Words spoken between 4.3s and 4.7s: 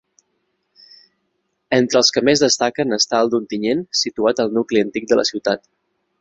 al